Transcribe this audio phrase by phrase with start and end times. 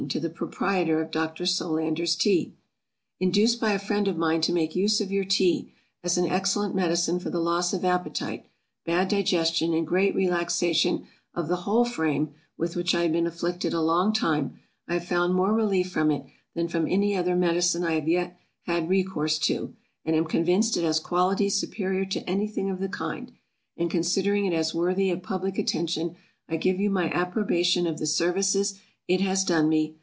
[0.09, 1.45] To the Proprietor of Dr.
[1.45, 2.53] Solander's Tea.
[3.19, 5.71] INDUCED by a friend of mine to make use of your Tea,
[6.03, 8.47] as an excellent medicine for the loss of appetite,
[8.83, 13.73] bad digestion, and great relaxation of the whole frame, with which I had been afflicted
[13.73, 16.25] a long time, I have found more relief from it,
[16.55, 20.83] than from any other medicine I have yet had recourse to, and am convinced it
[20.83, 23.31] has qualities superior to any thing of the kind;
[23.77, 26.15] and considering it as worthy of public attention,
[26.49, 29.93] I give you my approbation of the services it has done me.